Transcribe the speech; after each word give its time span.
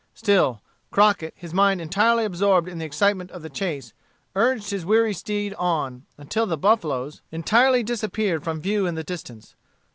Still, 0.15 0.63
Crockett, 0.89 1.35
his 1.37 1.53
mind 1.53 1.79
entirely 1.79 2.25
absorbed 2.25 2.67
in 2.67 2.79
the 2.79 2.85
excitement 2.85 3.29
of 3.29 3.43
the 3.43 3.51
chase, 3.51 3.93
urged 4.35 4.71
his 4.71 4.83
weary 4.83 5.13
steed 5.13 5.53
on, 5.59 6.07
until 6.17 6.47
the 6.47 6.57
buffalos 6.57 7.21
entirely 7.31 7.83
disappeared 7.83 8.43
from 8.43 8.59
view 8.61 8.87
in 8.87 8.95
the 8.95 9.03
distance. 9.03 9.53